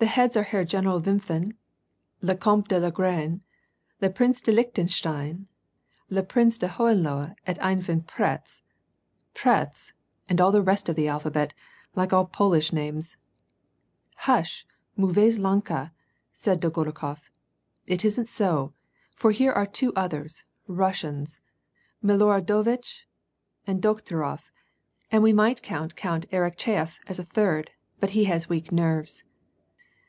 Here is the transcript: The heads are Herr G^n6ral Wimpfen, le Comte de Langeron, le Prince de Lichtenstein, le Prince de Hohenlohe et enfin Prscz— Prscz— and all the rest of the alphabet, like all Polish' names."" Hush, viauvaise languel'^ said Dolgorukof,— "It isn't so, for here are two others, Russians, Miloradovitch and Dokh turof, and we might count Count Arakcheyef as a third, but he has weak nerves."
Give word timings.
The 0.00 0.06
heads 0.06 0.36
are 0.36 0.44
Herr 0.44 0.64
G^n6ral 0.64 1.02
Wimpfen, 1.02 1.54
le 2.22 2.36
Comte 2.36 2.68
de 2.68 2.78
Langeron, 2.78 3.40
le 4.00 4.08
Prince 4.08 4.40
de 4.40 4.52
Lichtenstein, 4.52 5.48
le 6.08 6.22
Prince 6.22 6.56
de 6.58 6.68
Hohenlohe 6.68 7.34
et 7.48 7.58
enfin 7.58 8.02
Prscz— 8.04 8.60
Prscz— 9.34 9.90
and 10.28 10.40
all 10.40 10.52
the 10.52 10.62
rest 10.62 10.88
of 10.88 10.94
the 10.94 11.08
alphabet, 11.08 11.52
like 11.96 12.12
all 12.12 12.26
Polish' 12.26 12.72
names."" 12.72 13.16
Hush, 14.28 14.64
viauvaise 14.96 15.36
languel'^ 15.36 15.90
said 16.32 16.60
Dolgorukof,— 16.60 17.22
"It 17.94 18.04
isn't 18.04 18.28
so, 18.28 18.74
for 19.16 19.32
here 19.32 19.50
are 19.50 19.66
two 19.66 19.92
others, 19.96 20.44
Russians, 20.68 21.40
Miloradovitch 22.04 23.02
and 23.66 23.82
Dokh 23.82 24.02
turof, 24.04 24.52
and 25.10 25.24
we 25.24 25.32
might 25.32 25.60
count 25.62 25.96
Count 25.96 26.30
Arakcheyef 26.30 27.00
as 27.08 27.18
a 27.18 27.24
third, 27.24 27.72
but 27.98 28.10
he 28.10 28.26
has 28.26 28.48
weak 28.48 28.70
nerves." 28.70 29.24